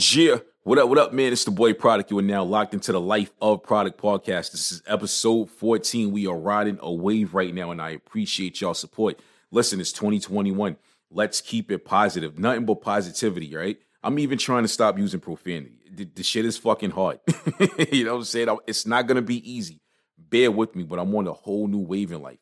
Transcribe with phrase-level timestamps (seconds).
[0.00, 1.30] Yeah, what up, what up, man?
[1.30, 2.10] It's the boy Produk.
[2.10, 4.50] You are now locked into the Life of Produk podcast.
[4.50, 6.10] This is episode 14.
[6.10, 9.20] We are riding a wave right now, and I appreciate y'all support.
[9.50, 10.78] Listen, it's 2021.
[11.10, 12.38] Let's keep it positive.
[12.38, 13.78] Nothing but positivity, right?
[14.02, 15.80] I'm even trying to stop using profanity.
[15.92, 17.20] The, the shit is fucking hard.
[17.92, 18.56] you know what I'm saying?
[18.66, 19.82] It's not gonna be easy.
[20.16, 22.38] Bear with me, but I'm on a whole new wave in life.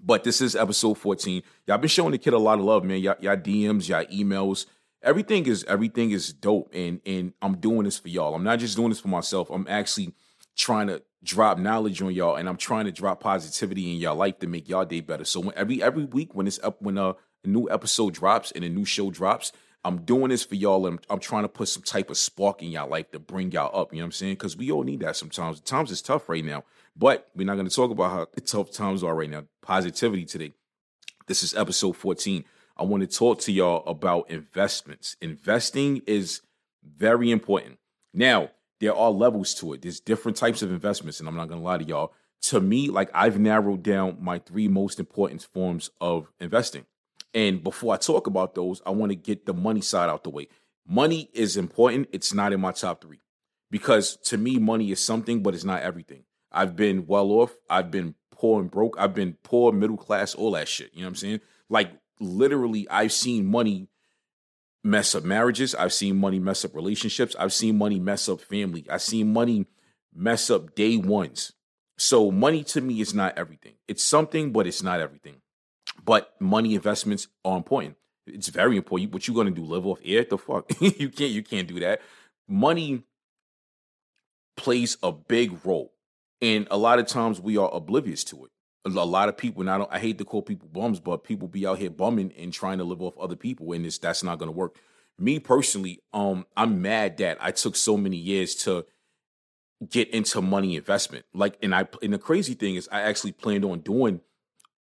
[0.00, 1.44] But this is episode 14.
[1.68, 2.98] Y'all been showing the kid a lot of love, man.
[2.98, 4.66] Y'all, y'all DMs, y'all emails
[5.02, 8.34] everything is everything is dope and and I'm doing this for y'all.
[8.34, 9.50] I'm not just doing this for myself.
[9.50, 10.14] I'm actually
[10.56, 14.38] trying to drop knowledge on y'all and I'm trying to drop positivity in y'all life
[14.40, 15.24] to make y'all day better.
[15.24, 18.64] So when, every every week when it's up when a, a new episode drops and
[18.64, 19.52] a new show drops,
[19.84, 22.62] I'm doing this for y'all and I'm, I'm trying to put some type of spark
[22.62, 23.92] in y'all life to bring y'all up.
[23.92, 24.34] You know what I'm saying?
[24.34, 25.60] Because we all need that sometimes.
[25.60, 26.64] Times is tough right now,
[26.96, 29.44] but we're not going to talk about how tough times are right now.
[29.60, 30.52] Positivity today.
[31.26, 32.44] This is episode 14.
[32.82, 35.16] I want to talk to y'all about investments.
[35.20, 36.40] Investing is
[36.82, 37.78] very important.
[38.12, 39.82] Now, there are levels to it.
[39.82, 42.12] There's different types of investments, and I'm not gonna lie to y'all.
[42.48, 46.84] To me, like I've narrowed down my three most important forms of investing.
[47.32, 50.30] And before I talk about those, I want to get the money side out the
[50.30, 50.48] way.
[50.84, 52.08] Money is important.
[52.10, 53.20] It's not in my top three
[53.70, 56.24] because to me, money is something, but it's not everything.
[56.50, 57.54] I've been well off.
[57.70, 58.96] I've been poor and broke.
[58.98, 60.90] I've been poor, middle class, all that shit.
[60.92, 61.40] You know what I'm saying?
[61.68, 63.88] Like literally I've seen money
[64.84, 65.74] mess up marriages.
[65.74, 67.36] I've seen money mess up relationships.
[67.38, 68.86] I've seen money mess up family.
[68.90, 69.66] I've seen money
[70.14, 71.52] mess up day ones.
[71.98, 73.74] So money to me is not everything.
[73.86, 75.36] It's something, but it's not everything.
[76.04, 77.96] But money investments are important.
[78.26, 79.12] It's very important.
[79.12, 79.64] What you gonna do?
[79.64, 80.24] Live off air?
[80.28, 80.70] The fuck?
[80.80, 81.30] you can't.
[81.30, 82.00] You can't do that.
[82.48, 83.04] Money
[84.56, 85.92] plays a big role,
[86.40, 88.50] and a lot of times we are oblivious to it
[88.84, 91.48] a lot of people, and I don't I hate to call people bums, but people
[91.48, 94.38] be out here bumming and trying to live off other people, and it's that's not
[94.38, 94.76] gonna work.
[95.18, 98.86] Me personally, um, I'm mad that I took so many years to
[99.88, 101.26] get into money investment.
[101.32, 104.20] Like, and I and the crazy thing is I actually planned on doing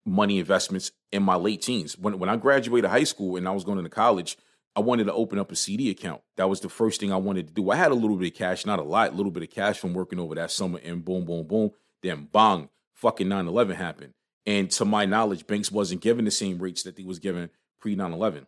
[0.05, 1.99] money investments in my late teens.
[1.99, 4.37] When when I graduated high school and I was going to college,
[4.77, 6.23] I wanted to open up a CD account.
[6.37, 7.71] That was the first thing I wanted to do.
[7.71, 9.79] I had a little bit of cash, not a lot, a little bit of cash
[9.79, 11.71] from working over that summer, and boom, boom, boom.
[12.03, 14.15] Then bang, fucking 9-11 happened.
[14.47, 17.51] And to my knowledge, Banks wasn't given the same rates that he was given
[17.81, 18.47] pre 9-11.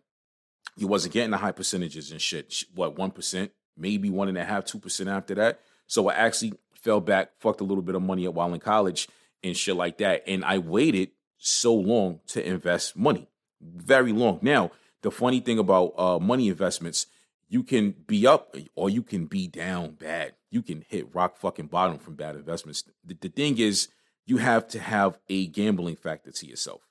[0.76, 2.64] He wasn't getting the high percentages and shit.
[2.74, 5.60] What, 1%, maybe one and a half, two percent after that.
[5.86, 9.08] So I actually fell back, fucked a little bit of money up while in college
[9.42, 10.24] and shit like that.
[10.26, 13.28] And I waited so long to invest money.
[13.60, 14.38] Very long.
[14.42, 14.70] Now,
[15.02, 17.06] the funny thing about uh, money investments,
[17.48, 20.34] you can be up or you can be down bad.
[20.50, 22.84] You can hit rock fucking bottom from bad investments.
[23.04, 23.88] The, the thing is,
[24.26, 26.82] you have to have a gambling factor to yourself.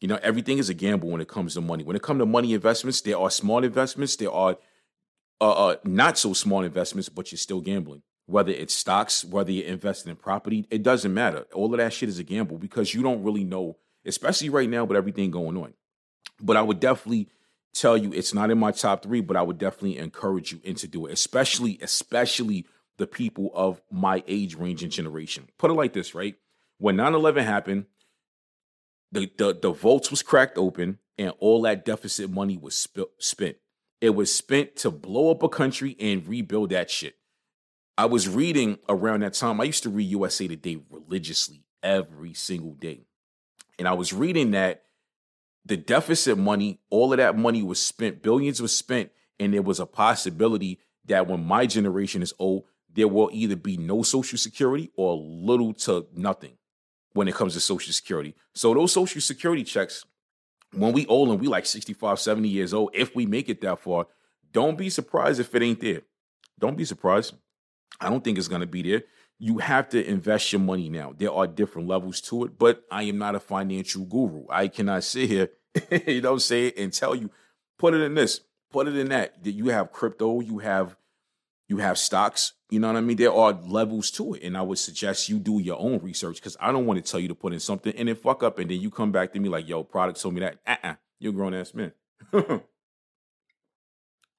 [0.00, 1.82] You know, everything is a gamble when it comes to money.
[1.82, 4.56] When it comes to money investments, there are smart investments, there are
[5.40, 8.02] uh, uh, not so smart investments, but you're still gambling.
[8.26, 11.46] Whether it's stocks, whether you're investing in property, it doesn't matter.
[11.52, 14.84] All of that shit is a gamble because you don't really know, especially right now
[14.84, 15.74] with everything going on.
[16.40, 17.28] But I would definitely
[17.74, 20.86] tell you it's not in my top three, but I would definitely encourage you into
[20.86, 22.66] do it, especially, especially
[22.96, 25.48] the people of my age range and generation.
[25.58, 26.36] Put it like this, right?
[26.84, 27.86] When 9-11 happened,
[29.10, 33.56] the, the, the votes was cracked open and all that deficit money was sp- spent.
[34.02, 37.14] It was spent to blow up a country and rebuild that shit.
[37.96, 39.62] I was reading around that time.
[39.62, 43.06] I used to read USA Today religiously every single day.
[43.78, 44.82] And I was reading that
[45.64, 49.10] the deficit money, all of that money was spent, billions was spent,
[49.40, 53.78] and there was a possibility that when my generation is old, there will either be
[53.78, 56.58] no social security or little to nothing
[57.14, 58.34] when it comes to Social Security.
[58.54, 60.04] So those Social Security checks,
[60.72, 63.80] when we old and we like 65, 70 years old, if we make it that
[63.80, 64.06] far,
[64.52, 66.02] don't be surprised if it ain't there.
[66.58, 67.34] Don't be surprised.
[68.00, 69.02] I don't think it's going to be there.
[69.38, 71.14] You have to invest your money now.
[71.16, 74.44] There are different levels to it, but I am not a financial guru.
[74.48, 75.50] I cannot sit here,
[76.06, 77.30] you know, say it and tell you,
[77.78, 78.40] put it in this,
[78.70, 79.42] put it in that.
[79.42, 80.96] That you have crypto, you have
[81.68, 83.16] you have stocks, You know what I mean?
[83.16, 86.56] There are levels to it, and I would suggest you do your own research because
[86.58, 88.68] I don't want to tell you to put in something and then fuck up, and
[88.68, 90.94] then you come back to me like, "Yo, Produk told me that." Uh-uh.
[91.20, 91.92] You're a grown ass man.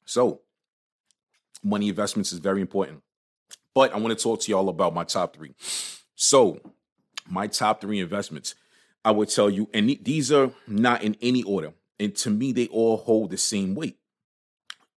[0.06, 0.42] so,
[1.64, 3.04] money investments is very important.
[3.74, 5.56] But I want to talk to y'all about my top three.
[6.16, 6.60] So,
[7.30, 8.54] my top three investments,
[9.06, 11.72] I would tell you, and these are not in any order.
[12.02, 13.98] And to me, they all hold the same weight.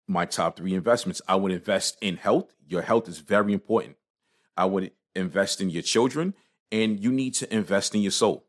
[0.08, 2.52] My top three investments I would invest in health.
[2.68, 3.96] Your health is very important.
[4.56, 6.34] I would invest in your children,
[6.70, 8.46] and you need to invest in your soul.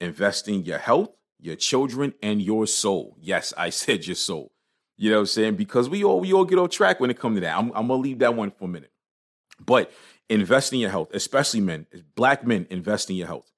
[0.00, 3.16] Invest in your health, your children, and your soul.
[3.20, 4.52] Yes, I said your soul.
[4.96, 5.56] You know what I'm saying?
[5.56, 7.56] Because we all we all get off track when it comes to that.
[7.58, 8.92] I'm, I'm gonna leave that one for a minute.
[9.64, 9.92] But
[10.28, 13.50] invest in your health, especially men, black men, invest in your health.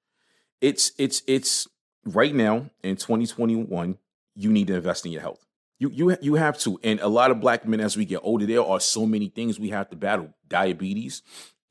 [0.61, 1.67] It's it's it's
[2.05, 3.97] right now in 2021,
[4.35, 5.45] you need to invest in your health.
[5.79, 6.79] You you you have to.
[6.83, 9.59] And a lot of black men as we get older, there are so many things
[9.59, 10.33] we have to battle.
[10.47, 11.21] Diabetes,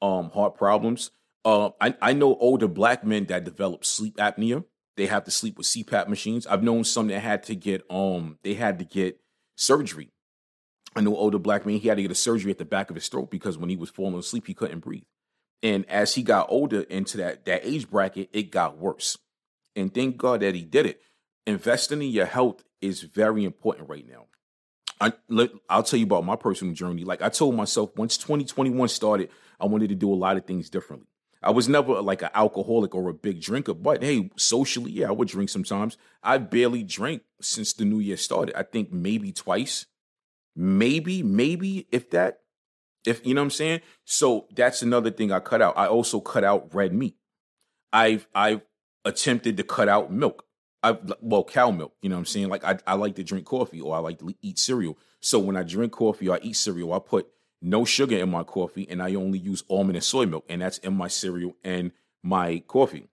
[0.03, 1.11] um, heart problems.
[1.45, 4.65] Uh, I, I know older black men that develop sleep apnea.
[4.97, 6.47] They have to sleep with CPAP machines.
[6.47, 9.21] I've known some that had to get um they had to get
[9.57, 10.11] surgery
[10.97, 12.97] I know older black man, he had to get a surgery at the back of
[12.97, 15.03] his throat because when he was falling asleep, he couldn't breathe.
[15.63, 19.19] And as he got older into that, that age bracket, it got worse.
[19.75, 21.01] And thank God that he did it.
[21.47, 24.27] Investing in your health is very important right now.
[25.01, 25.13] I,
[25.69, 27.05] I'll tell you about my personal journey.
[27.05, 29.29] Like I told myself, once 2021 started,
[29.61, 31.09] I wanted to do a lot of things differently.
[31.43, 35.13] I was never like an alcoholic or a big drinker, but hey, socially, yeah, I
[35.13, 35.99] would drink sometimes.
[36.23, 38.55] I barely drank since the new year started.
[38.57, 39.85] I think maybe twice
[40.57, 42.41] maybe, maybe if that,
[43.07, 43.81] if you know what I'm saying.
[44.05, 45.77] So that's another thing I cut out.
[45.77, 47.17] I also cut out red meat.
[47.93, 48.63] I've I've
[49.05, 50.45] attempted to cut out milk.
[50.85, 51.95] I well cow milk.
[52.03, 52.49] You know what I'm saying.
[52.49, 54.99] Like I I like to drink coffee or I like to eat cereal.
[55.21, 57.27] So when I drink coffee or I eat cereal, I put
[57.63, 60.79] no sugar in my coffee and I only use almond and soy milk, and that's
[60.79, 61.91] in my cereal and
[62.23, 63.09] my coffee.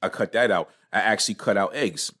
[0.00, 0.70] I cut that out.
[0.92, 2.12] I actually cut out eggs.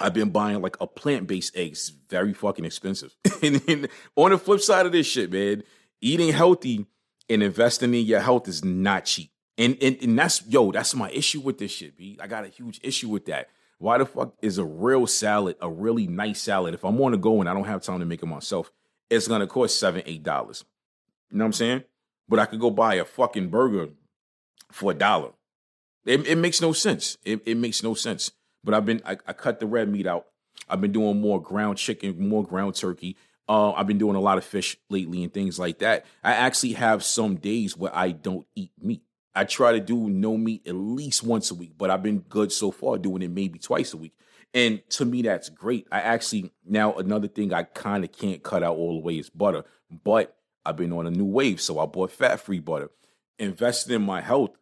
[0.00, 3.14] I've been buying like a plant based eggs, very fucking expensive.
[3.42, 5.62] and, and on the flip side of this shit, man,
[6.00, 6.86] eating healthy
[7.30, 9.30] and investing in your health is not cheap.
[9.56, 12.18] And, and and that's yo, that's my issue with this shit, B.
[12.20, 13.50] I got a huge issue with that.
[13.84, 16.72] Why the fuck is a real salad, a really nice salad?
[16.72, 18.72] If I'm on the go and I don't have time to make it myself,
[19.10, 20.64] it's gonna cost seven, eight dollars.
[21.30, 21.84] You know what I'm saying?
[22.26, 23.90] But I could go buy a fucking burger
[24.72, 25.32] for a dollar.
[26.06, 27.18] It, it makes no sense.
[27.26, 28.32] It, it makes no sense.
[28.64, 30.28] But I've been I, I cut the red meat out.
[30.66, 33.18] I've been doing more ground chicken, more ground turkey.
[33.46, 36.06] Uh, I've been doing a lot of fish lately and things like that.
[36.22, 39.02] I actually have some days where I don't eat meat.
[39.34, 42.52] I try to do no meat at least once a week, but I've been good
[42.52, 44.14] so far doing it maybe twice a week.
[44.52, 45.88] And to me, that's great.
[45.90, 49.28] I actually, now another thing I kind of can't cut out all the way is
[49.28, 49.64] butter,
[50.04, 51.60] but I've been on a new wave.
[51.60, 52.90] So I bought fat free butter.
[53.38, 54.56] Invested in my health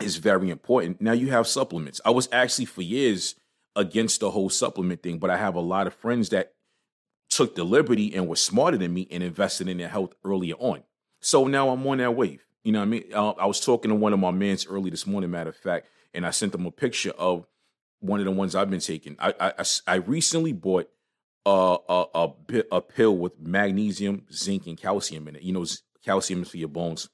[0.00, 1.00] is very important.
[1.00, 2.00] Now you have supplements.
[2.04, 3.34] I was actually for years
[3.74, 6.52] against the whole supplement thing, but I have a lot of friends that
[7.28, 10.84] took the liberty and were smarter than me and invested in their health earlier on.
[11.20, 12.44] So now I'm on that wave.
[12.68, 13.04] You know what I mean?
[13.14, 15.86] Uh, I was talking to one of my mans early this morning, matter of fact,
[16.12, 17.46] and I sent them a picture of
[18.00, 19.16] one of the ones I've been taking.
[19.18, 20.90] I I, I recently bought
[21.46, 22.32] a, a, a,
[22.70, 25.42] a pill with magnesium, zinc, and calcium in it.
[25.44, 25.64] You know,
[26.04, 27.08] calcium is for your bones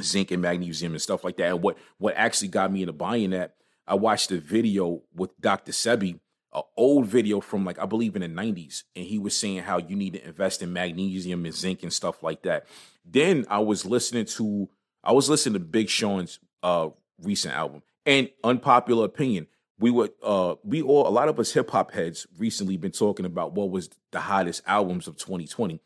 [0.00, 1.50] zinc and magnesium and stuff like that.
[1.50, 3.56] And what what actually got me into buying that,
[3.86, 5.72] I watched a video with Dr.
[5.72, 6.18] Sebi,
[6.54, 9.76] an old video from like I believe in the 90s, and he was saying how
[9.76, 12.64] you need to invest in magnesium and zinc and stuff like that.
[13.04, 14.70] Then I was listening to
[15.02, 16.90] I was listening to Big Sean's uh
[17.22, 17.82] recent album.
[18.06, 19.46] And unpopular opinion,
[19.78, 23.26] we would uh we all a lot of us hip hop heads recently been talking
[23.26, 25.80] about what was the hottest albums of 2020.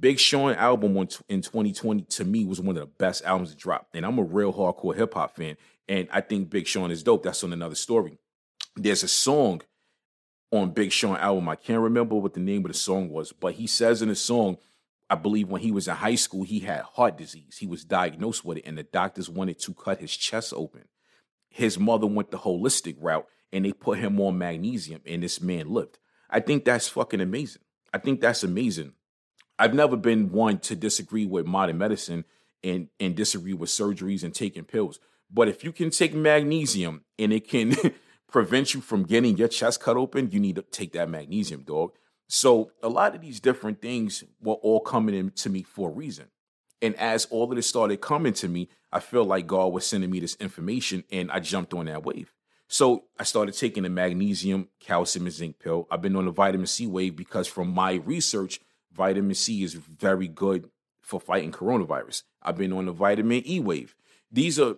[0.00, 0.96] Big Sean album
[1.28, 3.88] in 2020 to me was one of the best albums to drop.
[3.94, 5.56] And I'm a real hardcore hip hop fan.
[5.88, 7.22] And I think Big Sean is dope.
[7.22, 8.18] That's on another story.
[8.76, 9.62] There's a song
[10.50, 11.48] on Big Sean album.
[11.48, 14.14] I can't remember what the name of the song was, but he says in the
[14.14, 14.58] song,
[15.10, 17.58] I believe when he was in high school, he had heart disease.
[17.58, 20.84] He was diagnosed with it, and the doctors wanted to cut his chest open.
[21.48, 25.68] His mother went the holistic route and they put him on magnesium, and this man
[25.68, 25.98] lived.
[26.28, 27.62] I think that's fucking amazing.
[27.92, 28.94] I think that's amazing.
[29.56, 32.24] I've never been one to disagree with modern medicine
[32.64, 34.98] and and disagree with surgeries and taking pills.
[35.30, 37.76] But if you can take magnesium and it can
[38.28, 41.92] prevent you from getting your chest cut open, you need to take that magnesium, dog.
[42.28, 46.26] So a lot of these different things were all coming into me for a reason.
[46.80, 50.10] And as all of this started coming to me, I feel like God was sending
[50.10, 52.32] me this information and I jumped on that wave.
[52.68, 55.86] So I started taking the magnesium, calcium, and zinc pill.
[55.90, 58.60] I've been on the vitamin C wave because from my research,
[58.92, 60.70] vitamin C is very good
[61.02, 62.22] for fighting coronavirus.
[62.42, 63.94] I've been on the vitamin E wave.
[64.30, 64.76] These are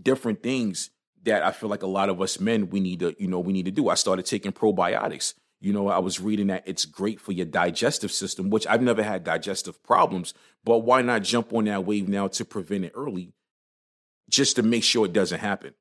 [0.00, 0.90] different things
[1.24, 3.52] that I feel like a lot of us men we need to, you know, we
[3.52, 3.88] need to do.
[3.88, 5.34] I started taking probiotics.
[5.60, 9.02] You know, I was reading that it's great for your digestive system, which I've never
[9.02, 10.34] had digestive problems,
[10.64, 13.32] but why not jump on that wave now to prevent it early
[14.28, 15.74] just to make sure it doesn't happen?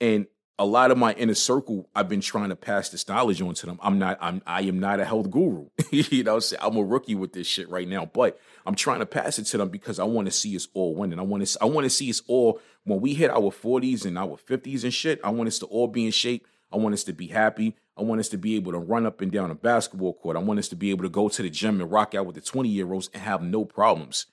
[0.00, 0.26] And
[0.58, 3.66] a lot of my inner circle, I've been trying to pass this knowledge on to
[3.66, 3.78] them.
[3.80, 5.68] I'm not, I'm, I am not a health guru.
[5.92, 9.38] you know, I'm a rookie with this shit right now, but I'm trying to pass
[9.38, 11.20] it to them because I want to see us all winning.
[11.20, 14.18] I want to, I want to see us all when we hit our 40s and
[14.18, 15.20] our 50s and shit.
[15.22, 16.46] I want us to all be in shape.
[16.72, 17.76] I want us to be happy.
[17.96, 20.36] I want us to be able to run up and down a basketball court.
[20.36, 22.36] I want us to be able to go to the gym and rock out with
[22.36, 24.26] the 20 year olds and have no problems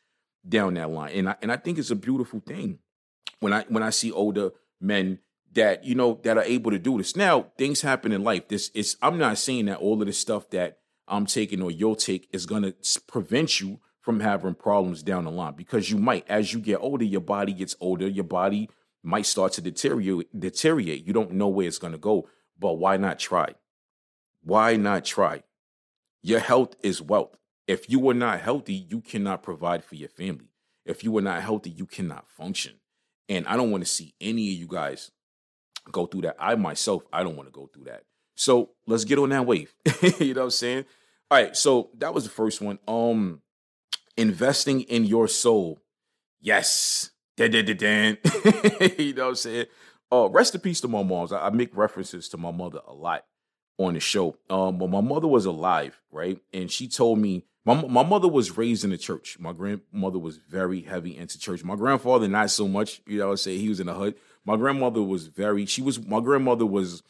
[0.48, 1.14] down that line.
[1.14, 2.80] And I, and I think it's a beautiful thing
[3.40, 5.20] when I, when I see older men
[5.54, 7.16] that you know that are able to do this.
[7.16, 8.48] Now, things happen in life.
[8.48, 11.96] This is I'm not saying that all of the stuff that I'm taking or you'll
[11.96, 12.76] take is going to
[13.08, 17.06] prevent you from having problems down the line because you might as you get older,
[17.06, 18.70] your body gets older, your body
[19.06, 21.06] might start to deteriorate deteriorate.
[21.06, 22.28] You don't know where it's going to go,
[22.60, 23.56] but why not try?
[24.44, 25.44] Why not try?
[26.22, 27.38] Your health is wealth.
[27.68, 30.50] If you are not healthy, you cannot provide for your family.
[30.86, 32.74] If you are not healthy, you cannot function.
[33.28, 35.12] And I don't want to see any of you guys
[35.92, 36.36] go through that.
[36.40, 38.04] I myself, I don't want to go through that.
[38.36, 39.74] So let's get on that wave.
[40.20, 40.86] you know what I'm saying?
[41.32, 42.78] All right, so that was the first one.
[42.88, 43.42] Um,
[44.16, 45.80] investing in your soul.
[46.40, 47.10] Yes.
[47.38, 48.16] Da, da, da.
[48.98, 49.66] you know what I'm saying?
[50.12, 51.32] Uh, rest in peace to my moms.
[51.32, 53.26] I, I, make references to my mother a lot
[53.78, 54.38] on the show.
[54.50, 56.40] Um, but my mother was alive, right?
[56.54, 59.38] And she told me my my mother was raised in the church.
[59.40, 61.64] My grandmother was very heavy into church.
[61.64, 63.02] My grandfather not so much.
[63.08, 64.16] You know, I say he was in the hood.
[64.46, 65.66] My grandmother was very.
[65.66, 66.06] She was.
[66.06, 67.02] My grandmother was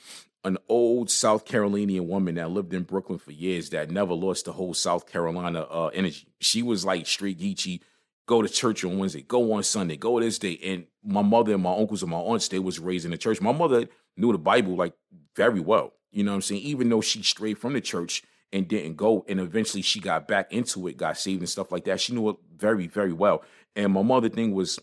[0.45, 4.53] an old South Carolinian woman that lived in Brooklyn for years that never lost the
[4.53, 6.27] whole South Carolina uh, energy.
[6.39, 7.81] She was like straight geeky.
[8.27, 9.21] Go to church on Wednesday.
[9.21, 9.97] Go on Sunday.
[9.97, 10.59] Go this day.
[10.63, 13.39] And my mother and my uncles and my aunts they was raised in the church.
[13.39, 14.93] My mother knew the Bible like
[15.35, 15.93] very well.
[16.11, 16.61] You know what I'm saying?
[16.61, 20.51] Even though she strayed from the church and didn't go, and eventually she got back
[20.51, 21.99] into it, got saved and stuff like that.
[21.99, 23.43] She knew it very, very well.
[23.75, 24.79] And my mother thing was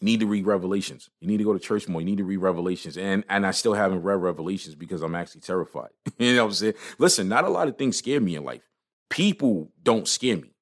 [0.00, 1.08] need to read Revelations.
[1.20, 2.00] You need to go to church more.
[2.00, 2.98] You need to read Revelations.
[2.98, 5.90] And and I still haven't read Revelations because I'm actually terrified.
[6.18, 6.74] you know what I'm saying?
[6.98, 8.62] Listen, not a lot of things scare me in life.
[9.08, 10.55] People don't scare me.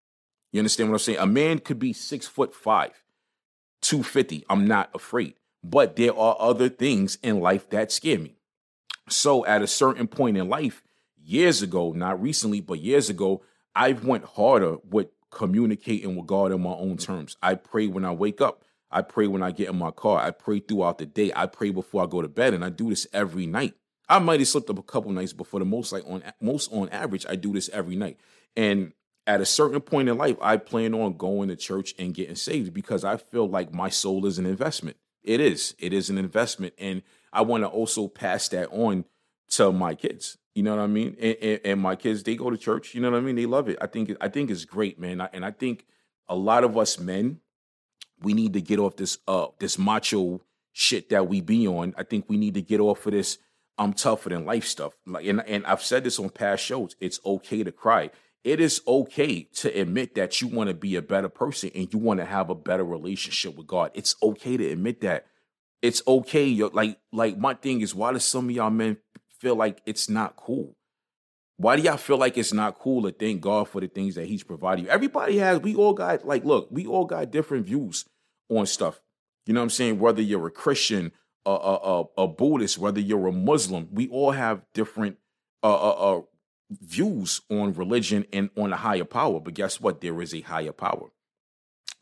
[0.54, 1.18] You understand what I'm saying?
[1.18, 3.02] A man could be six foot five,
[3.82, 4.44] 250.
[4.48, 5.34] I'm not afraid.
[5.64, 8.36] But there are other things in life that scare me.
[9.08, 10.84] So at a certain point in life,
[11.20, 13.42] years ago, not recently, but years ago,
[13.74, 17.36] I went harder with communicating with God on my own terms.
[17.42, 18.62] I pray when I wake up.
[18.92, 20.20] I pray when I get in my car.
[20.20, 21.32] I pray throughout the day.
[21.34, 23.74] I pray before I go to bed, and I do this every night.
[24.08, 26.72] I might have slipped up a couple nights, but for the most, like on most
[26.72, 28.18] on average, I do this every night.
[28.54, 28.92] And
[29.26, 32.74] at a certain point in life, I plan on going to church and getting saved
[32.74, 34.96] because I feel like my soul is an investment.
[35.22, 35.74] It is.
[35.78, 37.02] It is an investment, and
[37.32, 39.06] I want to also pass that on
[39.50, 40.36] to my kids.
[40.54, 41.16] You know what I mean?
[41.20, 42.94] And, and, and, my kids, they go to church.
[42.94, 43.34] You know what I mean?
[43.34, 43.78] They love it.
[43.80, 45.20] I think I think it's great, man.
[45.32, 45.86] And I think
[46.28, 47.40] a lot of us men,
[48.20, 51.94] we need to get off this uh this macho shit that we be on.
[51.96, 53.38] I think we need to get off of this
[53.76, 54.94] I'm tougher than life stuff.
[55.06, 56.94] Like and, and I've said this on past shows.
[57.00, 58.10] It's okay to cry.
[58.44, 61.98] It is okay to admit that you want to be a better person and you
[61.98, 63.90] want to have a better relationship with God.
[63.94, 65.26] It's okay to admit that.
[65.80, 66.44] It's okay.
[66.44, 68.98] You're, like like my thing is why do some of y'all men
[69.40, 70.76] feel like it's not cool?
[71.56, 74.26] Why do y'all feel like it's not cool to thank God for the things that
[74.26, 74.90] He's provided you?
[74.90, 78.04] Everybody has, we all got, like, look, we all got different views
[78.48, 79.00] on stuff.
[79.46, 79.98] You know what I'm saying?
[80.00, 81.12] Whether you're a Christian,
[81.46, 85.18] a, a, a, a Buddhist, whether you're a Muslim, we all have different
[85.62, 86.22] uh, uh, uh,
[86.82, 89.40] views on religion and on a higher power.
[89.40, 90.00] But guess what?
[90.00, 91.10] There is a higher power.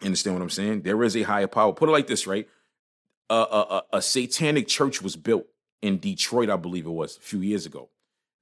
[0.03, 0.83] understand what I'm saying?
[0.83, 1.73] There is a higher power.
[1.73, 2.49] Put it like this, right?
[3.33, 5.47] a, a, a satanic church was built
[5.81, 7.89] in Detroit, I believe it was, a few years ago.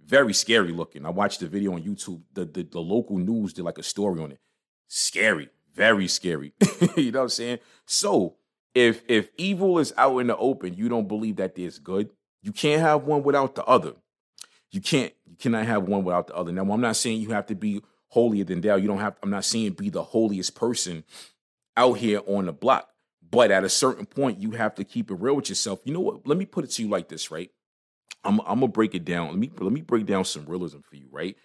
[0.05, 1.07] Very scary looking.
[1.07, 2.23] I watched the video on YouTube.
[2.33, 4.41] The, the, the local news did like a story on it.
[4.89, 6.53] Scary, very scary.
[6.97, 7.59] you know what I'm saying?
[7.87, 8.37] So
[8.75, 12.11] if if evil is out in the open, you don't believe that there's good.
[12.43, 13.93] You can't have one without the other.
[14.71, 15.13] You can't.
[15.27, 16.53] You cannot have one without the other.
[16.53, 18.77] Now, I'm not saying you have to be holier than thou.
[18.77, 19.17] You don't have.
[19.23, 21.05] I'm not saying be the holiest person
[21.77, 22.89] out here on the block.
[23.31, 25.81] But at a certain point, you have to keep it real with yourself.
[25.85, 26.27] You know what?
[26.27, 27.51] Let me put it to you like this, right?
[28.25, 29.29] I'm, I'm gonna break it down.
[29.29, 31.37] Let me let me break down some realism for you, right?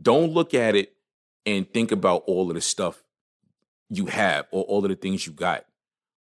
[0.00, 0.92] Don't look at it
[1.44, 3.02] and think about all of the stuff
[3.88, 5.64] you have or all of the things you got.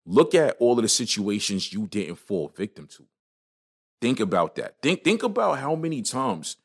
[0.05, 3.07] Look at all of the situations you didn't fall victim to.
[4.05, 4.77] Think about that.
[4.83, 6.59] Think think about how many times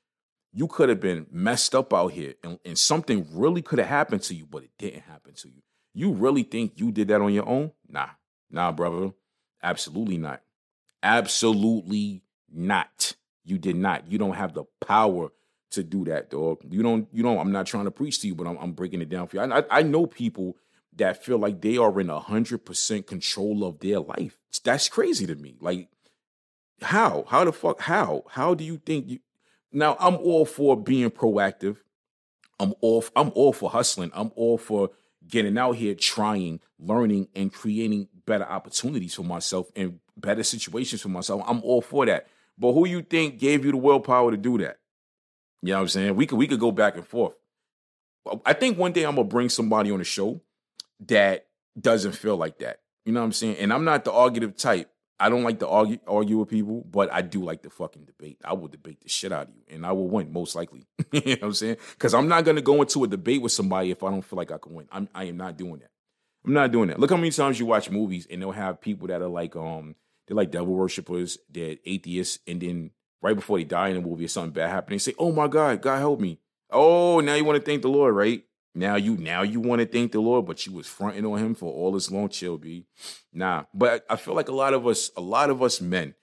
[0.51, 4.23] you could have been messed up out here and, and something really could have happened
[4.23, 5.61] to you, but it didn't happen to you.
[5.93, 7.71] You really think you did that on your own?
[7.87, 8.09] Nah,
[8.51, 9.11] nah, brother.
[9.63, 10.41] Absolutely not.
[11.01, 13.15] Absolutely not.
[13.45, 14.11] You did not.
[14.11, 15.29] You don't have the power
[15.71, 16.59] to do that, dog.
[16.69, 17.07] You don't.
[17.13, 17.39] You don't.
[17.39, 19.43] I'm not trying to preach to you, but I'm, I'm breaking it down for you.
[19.43, 20.57] I, I, I know people
[20.97, 24.37] that feel like they are in hundred percent control of their life.
[24.65, 25.55] That's crazy to me.
[25.61, 25.87] Like,
[26.81, 27.25] how?
[27.27, 27.81] How the fuck?
[27.81, 28.23] How?
[28.29, 29.19] How do you think you?
[29.71, 31.77] Now, I'm all for being proactive.
[32.59, 33.03] I'm all.
[33.15, 34.11] I'm all for hustling.
[34.13, 34.89] I'm all for
[35.27, 41.09] getting out here, trying, learning, and creating better opportunities for myself and better situations for
[41.09, 41.43] myself.
[41.47, 42.27] I'm all for that.
[42.57, 44.79] But who you think gave you the willpower to do that?
[45.61, 46.15] You know what I'm saying?
[46.15, 47.33] We could we could go back and forth.
[48.45, 50.41] I think one day I'm gonna bring somebody on the show
[51.07, 51.47] that
[51.79, 52.81] doesn't feel like that.
[53.05, 53.57] You know what I'm saying?
[53.57, 54.91] And I'm not the argumentative type.
[55.19, 58.39] I don't like to argue argue with people, but I do like to fucking debate.
[58.43, 60.87] I will debate the shit out of you, and I will win most likely.
[61.11, 61.77] you know what I'm saying?
[61.91, 64.51] Because I'm not gonna go into a debate with somebody if I don't feel like
[64.51, 64.87] I can win.
[64.91, 65.91] I'm I am not doing that.
[66.45, 66.99] I'm not doing that.
[66.99, 69.95] Look how many times you watch movies and they'll have people that are like um
[70.27, 74.25] they're like devil worshippers, they're atheists, and then right before they die in the movie
[74.25, 76.39] or something bad happens, they say, "Oh my God, God help me."
[76.71, 78.43] Oh, now you want to thank the Lord, right?
[78.75, 81.55] Now you now you want to thank the Lord, but you was fronting on him
[81.55, 82.85] for all this long chill, be
[83.33, 83.63] nah.
[83.73, 86.13] But I feel like a lot of us, a lot of us men,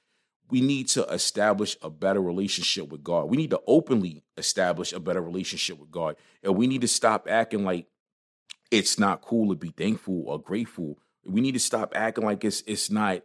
[0.48, 3.28] we need to establish a better relationship with God.
[3.28, 7.26] We need to openly establish a better relationship with God, and we need to stop
[7.28, 7.86] acting like
[8.70, 10.98] it's not cool to be thankful or grateful.
[11.24, 13.22] We need to stop acting like it's it's not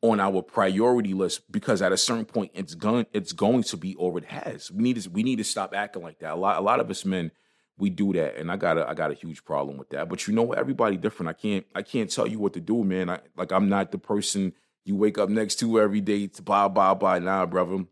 [0.00, 3.94] on our priority list because at a certain point it's going it's going to be
[3.96, 4.70] or it has.
[4.70, 6.32] We need to we need to stop acting like that.
[6.32, 7.30] A lot a lot of us men
[7.78, 10.08] we do that and i got a i got a huge problem with that.
[10.08, 11.30] But you know everybody different.
[11.30, 13.08] I can't i can't tell you what to do man.
[13.10, 14.52] I, like i'm not the person
[14.84, 17.18] you wake up next to every day to blah blah blah.
[17.18, 17.84] Nah brother.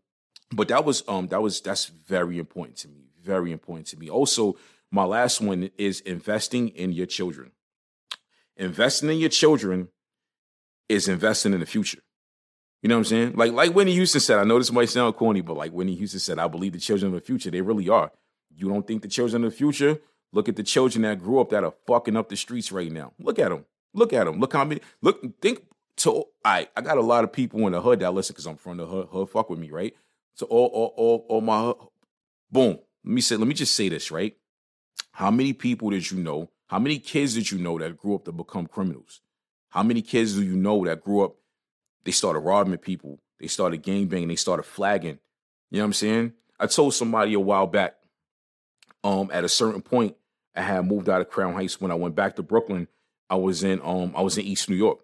[0.51, 4.09] But that was um that was that's very important to me very important to me.
[4.09, 4.57] Also
[4.89, 7.51] my last one is investing in your children.
[8.55, 9.89] Investing in your children
[10.89, 11.99] is investing in the future.
[12.81, 13.33] You know what i'm saying?
[13.35, 16.19] Like like whitney houston said i know this might sound corny but like whitney houston
[16.19, 17.51] said i believe the children of the future.
[17.51, 18.11] They really are
[18.57, 19.99] you don't think the children of the future?
[20.33, 23.13] Look at the children that grew up that are fucking up the streets right now.
[23.19, 23.65] Look at them.
[23.93, 24.39] Look at them.
[24.39, 24.81] Look how many.
[25.01, 25.21] Look.
[25.41, 25.63] Think.
[25.95, 28.57] So I I got a lot of people in the hood that listen because I'm
[28.57, 29.07] from the hood.
[29.11, 29.95] Hood fuck with me, right?
[30.33, 31.75] So all all all, all my hood.
[32.51, 32.79] boom.
[33.05, 33.35] Let me say.
[33.35, 34.35] Let me just say this, right?
[35.11, 36.49] How many people did you know?
[36.67, 39.21] How many kids did you know that grew up to become criminals?
[39.69, 41.35] How many kids do you know that grew up?
[42.03, 43.19] They started robbing people.
[43.39, 44.27] They started gang banging.
[44.27, 45.19] They started flagging.
[45.69, 46.33] You know what I'm saying?
[46.59, 47.95] I told somebody a while back
[49.03, 50.15] um, at a certain point,
[50.55, 51.79] I had moved out of Crown Heights.
[51.79, 52.87] When I went back to Brooklyn,
[53.29, 54.99] I was in um I was in East New York,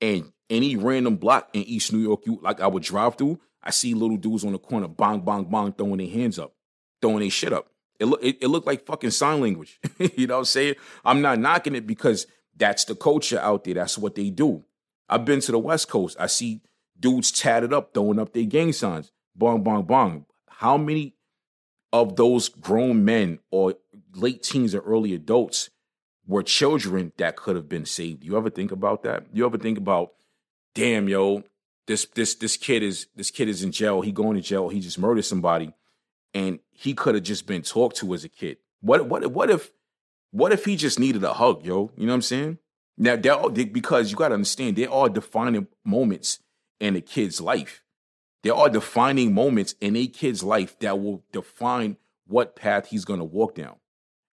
[0.00, 3.70] and any random block in East New York, you like I would drive through, I
[3.70, 6.54] see little dudes on the corner, bang bang bang, throwing their hands up,
[7.00, 7.68] throwing their shit up.
[7.98, 9.80] It look it, it looked like fucking sign language.
[9.98, 10.74] you know what I'm saying?
[11.04, 13.74] I'm not knocking it because that's the culture out there.
[13.74, 14.64] That's what they do.
[15.08, 16.16] I've been to the West Coast.
[16.18, 16.60] I see
[16.98, 19.10] dudes tatted up, throwing up their gang signs.
[19.34, 20.26] Bong, bong, bong.
[20.48, 21.14] How many
[21.92, 23.74] of those grown men or
[24.14, 25.70] late teens or early adults
[26.26, 28.24] were children that could have been saved.
[28.24, 29.26] You ever think about that?
[29.32, 30.12] You ever think about,
[30.74, 31.44] damn, yo,
[31.86, 34.00] this this this kid is this kid is in jail.
[34.00, 34.68] He going to jail.
[34.68, 35.74] He just murdered somebody,
[36.32, 38.58] and he could have just been talked to as a kid.
[38.80, 39.72] What what what if
[40.30, 41.90] what if he just needed a hug, yo?
[41.96, 42.58] You know what I'm saying?
[42.96, 46.40] Now, they, because you got to understand, they're defining moments
[46.78, 47.81] in a kid's life.
[48.42, 53.20] There are defining moments in a kid's life that will define what path he's going
[53.20, 53.76] to walk down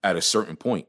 [0.03, 0.87] at a certain point.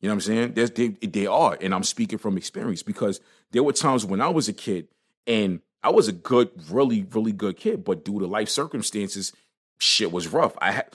[0.00, 0.54] You know what I'm saying?
[0.54, 3.20] There's, they, they are, and I'm speaking from experience because
[3.52, 4.88] there were times when I was a kid
[5.26, 9.32] and I was a good, really, really good kid, but due to life circumstances,
[9.78, 10.54] shit was rough.
[10.58, 10.90] I had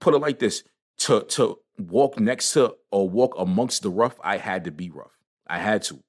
[0.00, 0.62] put it like this:
[0.98, 5.16] to to walk next to or walk amongst the rough, I had to be rough.
[5.46, 6.02] I had to.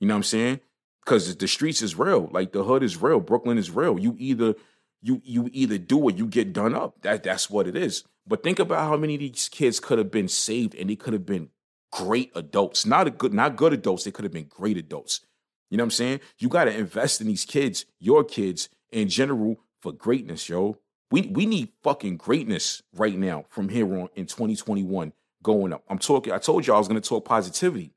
[0.00, 0.60] You know what I'm saying?
[1.08, 2.28] Because the streets is real.
[2.30, 3.18] Like the hood is real.
[3.18, 3.98] Brooklyn is real.
[3.98, 4.54] You either
[5.00, 7.00] you you either do or you get done up.
[7.00, 8.04] That that's what it is.
[8.26, 11.14] But think about how many of these kids could have been saved and they could
[11.14, 11.48] have been
[11.90, 12.84] great adults.
[12.84, 14.04] Not a good, not good adults.
[14.04, 15.22] They could have been great adults.
[15.70, 16.20] You know what I'm saying?
[16.38, 20.76] You got to invest in these kids, your kids in general, for greatness, yo.
[21.10, 25.84] We we need fucking greatness right now from here on in 2021 going up.
[25.88, 26.34] I'm talking.
[26.34, 27.94] I told you I was going to talk positivity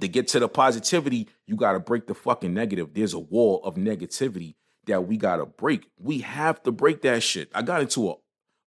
[0.00, 2.94] to get to the positivity, you got to break the fucking negative.
[2.94, 4.54] There's a wall of negativity
[4.86, 5.88] that we got to break.
[5.98, 7.50] We have to break that shit.
[7.54, 8.14] I got into a,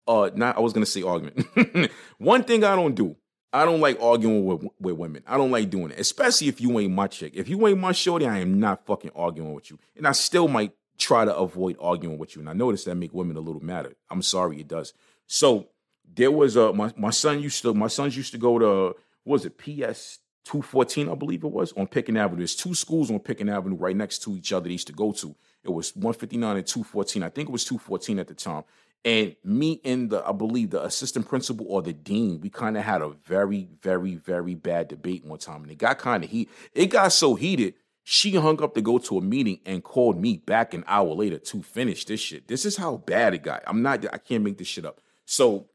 [0.07, 1.91] uh, not, I was going to say argument.
[2.17, 3.15] One thing I don't do,
[3.51, 5.23] I don't like arguing with, with women.
[5.27, 7.33] I don't like doing it, especially if you ain't my chick.
[7.35, 9.79] If you ain't my shorty, I am not fucking arguing with you.
[9.95, 12.41] And I still might try to avoid arguing with you.
[12.41, 13.93] And I notice that make women a little madder.
[14.09, 14.93] I'm sorry, it does.
[15.27, 15.69] So
[16.13, 19.45] there was a, my, my son used to, my sons used to go to, was
[19.45, 22.39] it, PS 214, I believe it was, on Pitkin Avenue.
[22.39, 25.11] There's two schools on Pitkin Avenue right next to each other they used to go
[25.11, 25.35] to.
[25.63, 27.23] It was 159 and 214.
[27.23, 28.63] I think it was 214 at the time.
[29.03, 32.83] And me and the, I believe, the assistant principal or the dean, we kind of
[32.83, 35.63] had a very, very, very bad debate one time.
[35.63, 36.49] And it got kind of heat.
[36.73, 40.37] It got so heated, she hung up to go to a meeting and called me
[40.37, 42.47] back an hour later to finish this shit.
[42.47, 43.63] This is how bad it got.
[43.65, 45.01] I'm not, I can't make this shit up.
[45.25, 45.69] So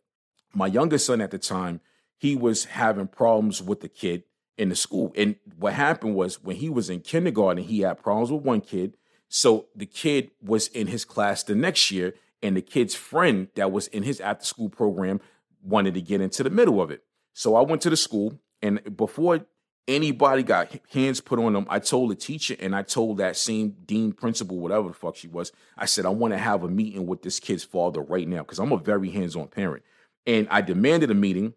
[0.55, 1.81] my youngest son at the time,
[2.19, 4.23] he was having problems with the kid
[4.61, 5.11] in the school.
[5.16, 8.94] And what happened was when he was in kindergarten, he had problems with one kid.
[9.29, 13.73] So the kid was in his class the next year, and the kid's friend that
[13.73, 15.20] was in his after school program
[15.62, 17.03] wanted to get into the middle of it.
[17.33, 19.46] So I went to the school, and before
[19.88, 23.77] anybody got hands put on them, I told the teacher and I told that same
[23.87, 27.07] dean principal, whatever the fuck she was, I said, I want to have a meeting
[27.07, 29.85] with this kid's father right now because I'm a very hands on parent.
[30.27, 31.55] And I demanded a meeting.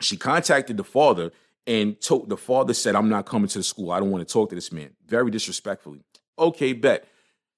[0.00, 1.32] She contacted the father
[1.66, 3.90] and told the father said, I'm not coming to the school.
[3.90, 4.90] I don't want to talk to this man.
[5.06, 6.04] Very disrespectfully.
[6.38, 7.08] Okay, bet.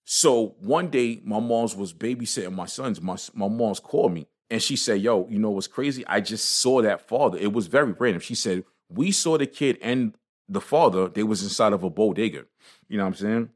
[0.05, 3.01] So one day, my mom's was babysitting my sons.
[3.03, 6.07] My, my mom's called me and she said, Yo, you know what's crazy?
[6.07, 7.39] I just saw that father.
[7.39, 8.21] It was very random.
[8.21, 10.15] She said, We saw the kid and
[10.49, 12.45] the father, they was inside of a bodega.
[12.89, 13.51] You know what I'm saying?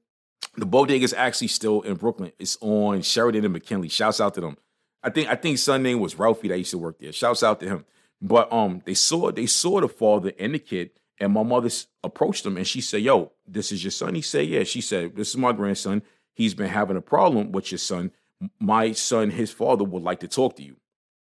[0.57, 2.33] The bodega is actually still in Brooklyn.
[2.39, 3.89] It's on Sheridan and McKinley.
[3.89, 4.59] Shouts out to them.
[5.03, 7.13] I think I think son name was Ralphie that used to work there.
[7.13, 7.85] Shouts out to him.
[8.23, 11.69] But um, they saw they saw the father and the kid, and my mother
[12.05, 15.17] approached him and she said, "Yo, this is your son." He said, "Yeah." She said,
[15.17, 16.03] "This is my grandson.
[16.33, 18.13] He's been having a problem with your son.
[18.61, 20.77] My son, his father, would like to talk to you."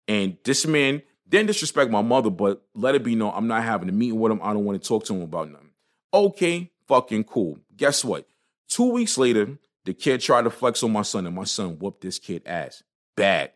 [0.08, 3.90] And this man didn't disrespect my mother, but let it be known I'm not having
[3.90, 4.42] a meeting with him.
[4.44, 5.72] I don't want to talk to him about nothing.
[6.14, 7.58] Okay, fucking cool.
[7.76, 8.28] Guess what?
[8.68, 12.02] Two weeks later, the kid tried to flex on my son, and my son whooped
[12.02, 12.84] this kid ass
[13.16, 13.52] bad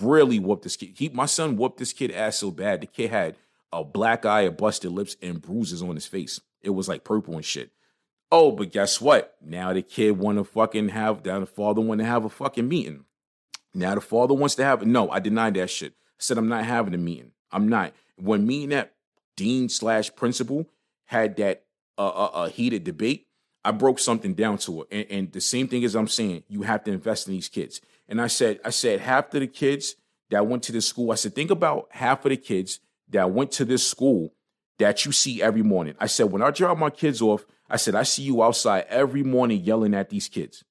[0.00, 0.92] really whooped this kid.
[0.96, 2.80] He, my son whooped this kid ass so bad.
[2.80, 3.36] The kid had
[3.72, 6.40] a black eye, a busted lips, and bruises on his face.
[6.60, 7.70] It was like purple and shit.
[8.30, 9.36] Oh, but guess what?
[9.44, 12.68] Now the kid want to fucking have, now the father want to have a fucking
[12.68, 13.04] meeting.
[13.74, 15.92] Now the father wants to have, no, I denied that shit.
[15.92, 17.32] I said, I'm not having a meeting.
[17.50, 17.92] I'm not.
[18.16, 18.94] When me and that
[19.36, 20.66] dean slash principal
[21.06, 21.64] had that
[21.98, 23.26] uh, uh, uh, heated debate,
[23.64, 24.88] I broke something down to it.
[24.90, 27.80] And, and the same thing as I'm saying, you have to invest in these kids.
[28.12, 29.96] And I said, I said, half of the kids
[30.28, 33.52] that went to this school, I said, think about half of the kids that went
[33.52, 34.34] to this school
[34.78, 35.94] that you see every morning.
[35.98, 39.22] I said, when I drop my kids off, I said, I see you outside every
[39.22, 40.62] morning yelling at these kids.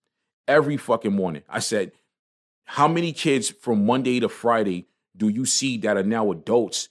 [0.47, 1.41] Every fucking morning.
[1.49, 1.93] I said,
[2.63, 4.85] how many kids from Monday to Friday
[5.17, 6.89] do you see that are now adults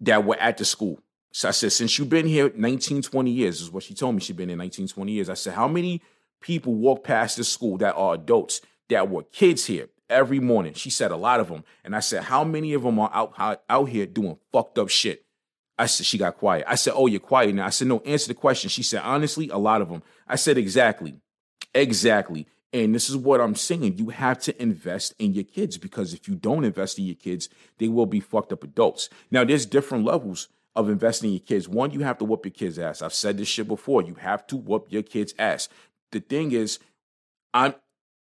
[0.00, 0.98] that were at the school?
[1.30, 4.22] So I said, since you've been here 19, 20 years, is what she told me.
[4.22, 5.28] She'd been in 19, 20 years.
[5.28, 6.00] I said, how many
[6.40, 10.74] people walk past this school that are adults that were kids here every morning.
[10.74, 11.64] She said a lot of them.
[11.84, 15.24] And I said, how many of them are out, out here doing fucked up shit?
[15.78, 16.64] I said, she got quiet.
[16.68, 17.66] I said, oh, you're quiet now.
[17.66, 18.68] I said, no, answer the question.
[18.68, 20.02] She said, honestly, a lot of them.
[20.28, 21.14] I said, exactly.
[21.74, 22.46] Exactly.
[22.72, 23.96] And this is what I'm saying.
[23.98, 27.48] You have to invest in your kids because if you don't invest in your kids,
[27.78, 29.08] they will be fucked up adults.
[29.30, 31.68] Now, there's different levels of investing in your kids.
[31.68, 33.02] One, you have to whoop your kids' ass.
[33.02, 34.02] I've said this shit before.
[34.02, 35.68] You have to whoop your kids' ass.
[36.12, 36.78] The thing is,
[37.54, 37.74] I'm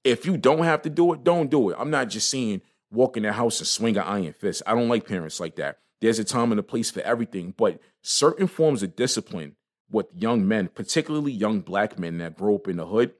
[0.03, 1.77] if you don't have to do it, don't do it.
[1.79, 4.63] I'm not just saying walk in the house and swing an iron fist.
[4.65, 5.79] I don't like parents like that.
[6.01, 9.55] There's a time and a place for everything, but certain forms of discipline
[9.91, 13.13] with young men, particularly young black men that grow up in the hood,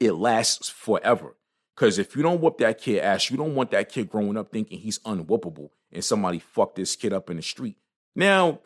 [0.00, 1.36] it lasts forever.
[1.74, 4.50] Because if you don't whoop that kid ass, you don't want that kid growing up
[4.50, 7.76] thinking he's unwhoopable and somebody fucked this kid up in the street.
[8.14, 8.60] Now,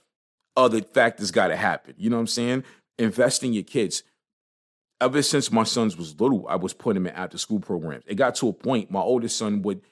[0.56, 1.94] other factors got to happen.
[1.96, 2.64] You know what I'm saying?
[2.98, 4.02] Invest in your kids
[5.04, 8.04] ever since my sons was little, I was putting them in after school programs.
[8.06, 9.82] It got to a point my oldest son would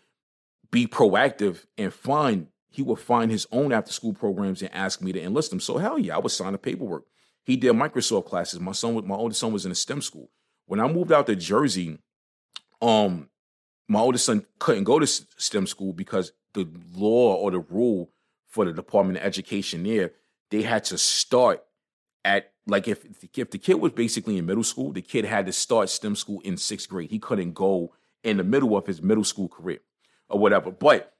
[0.70, 5.12] be proactive and find he would find his own after school programs and ask me
[5.12, 5.60] to enlist them.
[5.60, 7.04] So hell yeah, I would sign the paperwork.
[7.44, 8.60] He did Microsoft classes.
[8.60, 10.30] My son, my oldest son was in a STEM school.
[10.64, 11.98] When I moved out to Jersey,
[12.80, 13.28] um,
[13.88, 18.10] my oldest son couldn't go to STEM school because the law or the rule
[18.48, 20.12] for the Department of Education there,
[20.50, 21.62] they had to start
[22.24, 25.52] at like if if the kid was basically in middle school, the kid had to
[25.52, 27.10] start STEM school in sixth grade.
[27.10, 29.80] He couldn't go in the middle of his middle school career
[30.28, 30.70] or whatever.
[30.70, 31.12] But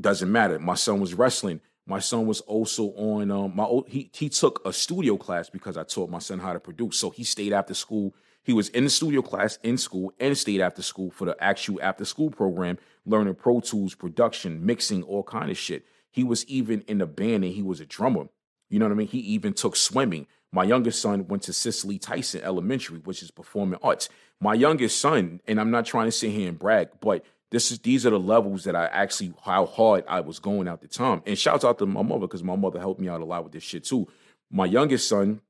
[0.00, 0.58] doesn't matter.
[0.58, 1.60] My son was wrestling.
[1.86, 5.84] My son was also on um, my he he took a studio class because I
[5.84, 6.98] taught my son how to produce.
[6.98, 8.14] So he stayed after school.
[8.42, 11.80] He was in the studio class in school and stayed after school for the actual
[11.82, 15.84] after school program, learning Pro Tools, production, mixing, all kind of shit.
[16.10, 18.28] He was even in the band and he was a drummer.
[18.68, 19.08] You know what I mean?
[19.08, 20.26] He even took swimming.
[20.52, 24.08] My youngest son went to Cicely Tyson Elementary, which is performing arts.
[24.40, 27.78] My youngest son, and I'm not trying to sit here and brag, but this is
[27.80, 31.22] these are the levels that I actually how hard I was going at the time.
[31.26, 33.52] And shouts out to my mother because my mother helped me out a lot with
[33.52, 34.08] this shit too.
[34.50, 35.40] My youngest son,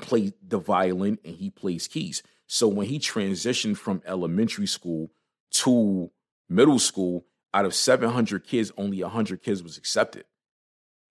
[0.00, 2.22] play the violin and he plays keys.
[2.46, 5.10] So when he transitioned from elementary school
[5.52, 6.10] to
[6.48, 10.24] middle school, out of 700 kids, only 100 kids was accepted.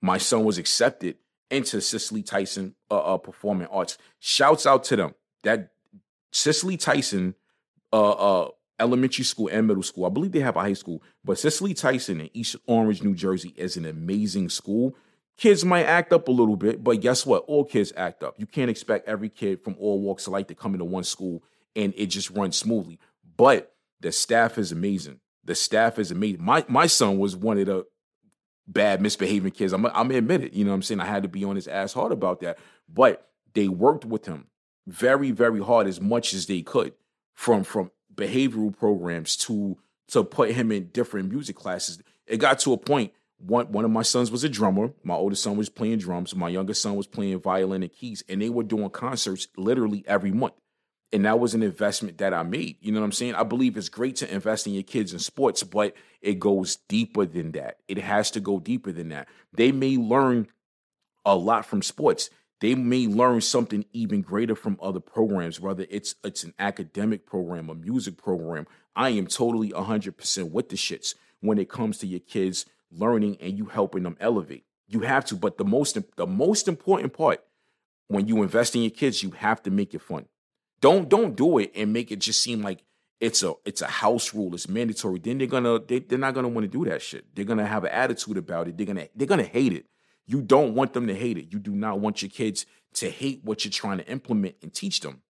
[0.02, 1.18] My son was accepted
[1.54, 3.98] into Cicely Tyson uh, uh, Performing Arts.
[4.20, 5.16] Shouts out to them.
[5.44, 5.70] That
[6.32, 7.36] Cicely Tyson
[7.92, 10.06] uh, uh, elementary school and middle school.
[10.06, 13.54] I believe they have a high school, but Cicely Tyson in East Orange, New Jersey
[13.56, 14.96] is an amazing school.
[15.38, 17.44] Kids might act up a little bit, but guess what?
[17.48, 18.36] All kids act up.
[18.38, 21.44] You can't expect every kid from all walks of life to come into one school
[21.76, 23.00] and it just runs smoothly.
[23.36, 25.20] But the staff is amazing.
[25.44, 26.44] The staff is amazing.
[26.44, 27.86] My my son was one of the
[28.68, 29.74] bad misbehaving kids.
[29.74, 30.54] I'm I'm admit it.
[30.54, 31.00] You know what I'm saying?
[31.00, 32.58] I had to be on his ass hard about that.
[32.92, 34.48] But they worked with him
[34.88, 36.94] very, very hard as much as they could
[37.34, 39.78] from from behavioral programs to
[40.10, 42.02] to put him in different music classes.
[42.28, 43.14] It got to a point.
[43.38, 44.94] One one of my sons was a drummer.
[45.04, 46.36] My oldest son was playing drums.
[46.36, 50.32] My youngest son was playing violin and keys, and they were doing concerts literally every
[50.32, 50.54] month.
[51.14, 52.78] And that was an investment that I made.
[52.82, 53.36] You know what I'm saying?
[53.36, 57.26] I believe it's great to invest in your kids in sports, but it goes deeper
[57.26, 57.78] than that.
[57.88, 59.28] It has to go deeper than that.
[59.54, 60.48] They may learn
[61.24, 62.30] a lot from sports
[62.64, 67.70] they may learn something even greater from other programs, whether it's it's an academic program,
[67.70, 68.68] a music program.
[68.96, 73.58] I am totally 100% with the shits when it comes to your kids learning and
[73.58, 74.64] you helping them elevate.
[74.88, 77.44] You have to, but the most the most important part
[78.08, 80.28] when you invest in your kids, you have to make it fun.
[80.84, 82.84] Don't don't do it and make it just seem like
[83.22, 85.18] it's a it's a house rule, it's mandatory.
[85.18, 87.34] Then they're gonna they, they're not gonna want to do that shit.
[87.34, 88.76] They're gonna have an attitude about it.
[88.76, 89.86] They're gonna they're gonna hate it.
[90.28, 91.54] You don't want them to hate it.
[91.54, 92.66] You do not want your kids
[92.96, 95.22] to hate what you're trying to implement and teach them.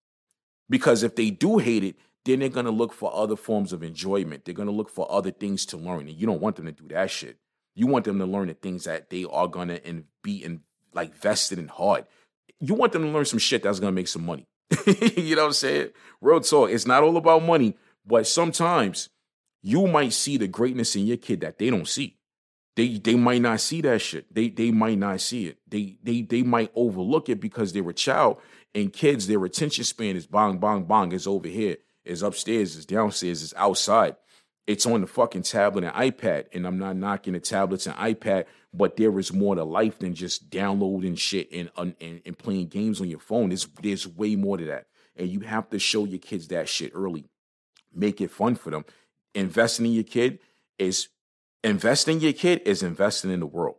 [0.72, 3.84] Because if they do hate it, then they're going to look for other forms of
[3.84, 4.46] enjoyment.
[4.46, 6.08] They're going to look for other things to learn.
[6.08, 7.38] And you don't want them to do that shit.
[7.76, 10.62] You want them to learn the things that they are going to and be in
[10.94, 12.06] like vested in hard.
[12.60, 14.48] You want them to learn some shit that's going to make some money.
[14.88, 15.90] you know what I'm saying?
[16.22, 16.70] Real talk.
[16.70, 19.10] It's not all about money, but sometimes
[19.62, 22.18] you might see the greatness in your kid that they don't see.
[22.76, 24.34] They they might not see that shit.
[24.34, 25.60] They they might not see it.
[25.68, 28.38] They they they might overlook it because they're a child
[28.76, 31.12] and kids, their attention span is bong, bong, bong.
[31.12, 34.16] It's over here, it's upstairs, it's downstairs, it's outside.
[34.66, 36.46] It's on the fucking tablet and iPad.
[36.54, 40.16] And I'm not knocking the tablets and iPad, but there is more to life than
[40.16, 43.50] just downloading shit and, and, and playing games on your phone.
[43.50, 44.88] There's, there's way more to that.
[45.16, 47.26] And you have to show your kids that shit early.
[47.94, 48.86] Make it fun for them.
[49.36, 50.40] Investing in your kid
[50.80, 51.10] is
[51.64, 53.76] Investing in your kid is investing in the world.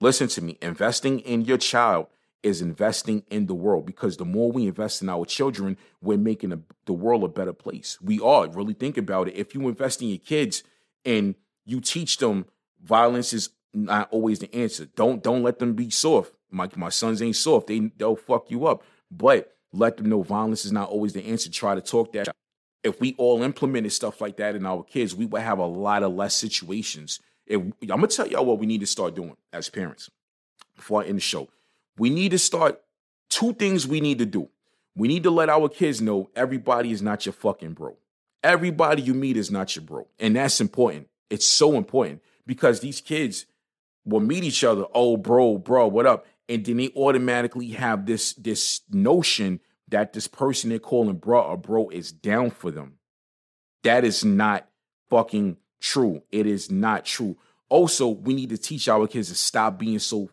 [0.00, 0.58] Listen to me.
[0.62, 2.06] Investing in your child
[2.46, 6.52] is investing in the world because the more we invest in our children, we're making
[6.52, 7.98] a, the world a better place.
[8.00, 8.48] We are.
[8.48, 9.34] Really think about it.
[9.34, 10.62] If you invest in your kids
[11.04, 12.46] and you teach them
[12.80, 14.86] violence is not always the answer.
[14.94, 16.32] Don't don't let them be soft.
[16.50, 17.66] My my sons ain't soft.
[17.66, 18.84] They they'll fuck you up.
[19.10, 21.50] But let them know violence is not always the answer.
[21.50, 22.28] Try to talk that
[22.84, 26.04] if we all implemented stuff like that in our kids, we would have a lot
[26.04, 27.18] of less situations.
[27.44, 30.08] If, I'm gonna tell y'all what we need to start doing as parents
[30.76, 31.48] before I end the show.
[31.98, 32.82] We need to start
[33.28, 34.48] two things we need to do.
[34.94, 37.96] We need to let our kids know everybody is not your fucking bro.
[38.42, 40.06] Everybody you meet is not your bro.
[40.18, 41.08] And that's important.
[41.28, 43.46] It's so important because these kids
[44.04, 46.26] will meet each other, oh bro, bro, what up?
[46.48, 51.56] And then they automatically have this this notion that this person they're calling bro or
[51.56, 52.98] bro is down for them.
[53.82, 54.68] That is not
[55.10, 56.22] fucking true.
[56.30, 57.36] It is not true.
[57.68, 60.30] Also, we need to teach our kids to stop being so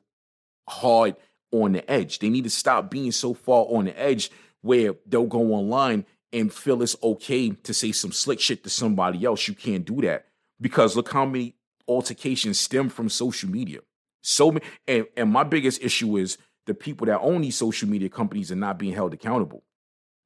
[0.68, 1.16] hard
[1.54, 2.20] on the edge.
[2.20, 4.30] They need to stop being so far on the edge
[4.62, 9.24] where they'll go online and feel it's okay to say some slick shit to somebody
[9.24, 9.48] else.
[9.48, 10.26] You can't do that
[10.60, 11.56] because look how many
[11.88, 13.80] altercations stem from social media.
[14.22, 18.10] So many, and, and my biggest issue is the people that own these social media
[18.10, 19.64] companies are not being held accountable.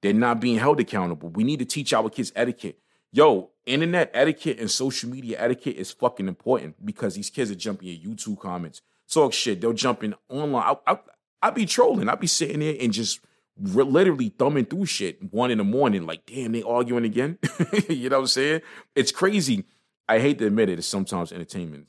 [0.01, 1.29] They're not being held accountable.
[1.29, 2.79] We need to teach our kids etiquette.
[3.11, 7.89] Yo, internet etiquette and social media etiquette is fucking important because these kids are jumping
[7.89, 9.59] in YouTube comments, talk shit.
[9.59, 10.75] They'll jump in online.
[10.85, 10.97] I, I,
[11.41, 12.09] I be trolling.
[12.09, 13.19] I'd be sitting there and just
[13.59, 17.37] re- literally thumbing through shit one in the morning, like, damn, they arguing again.
[17.89, 18.61] you know what I'm saying?
[18.95, 19.65] It's crazy.
[20.09, 20.79] I hate to admit it.
[20.79, 21.87] It's sometimes entertainment,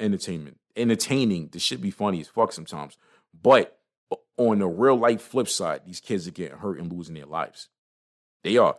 [0.00, 1.48] entertainment, entertaining.
[1.52, 2.98] This should be funny as fuck sometimes,
[3.40, 3.78] but
[4.36, 7.68] on the real life flip side, these kids are getting hurt and losing their lives.
[8.42, 8.76] They are.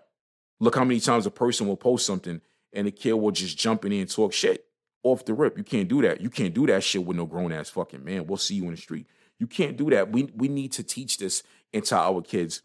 [0.60, 2.42] Look how many times a person will post something
[2.74, 4.66] and the kid will just jump in and talk shit
[5.04, 5.58] off the rip.
[5.58, 6.22] You can't do that.
[6.22, 8.28] You can't do that shit with no grown ass fucking man.
[8.28, 9.08] We'll see you in the street.
[9.42, 10.12] You can't do that.
[10.12, 11.42] We we need to teach this
[11.74, 12.62] into our kids.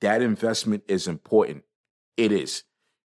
[0.00, 1.62] That investment is important.
[2.16, 2.64] It is.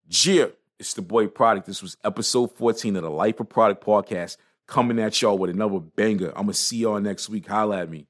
[0.08, 1.66] Gia, it's the boy Produk.
[1.66, 5.78] This was episode 14 of the Life of Produk podcast coming at y'all with another
[5.78, 6.28] banger.
[6.28, 7.46] I'm gonna see y'all next week.
[7.46, 8.06] Holla at me.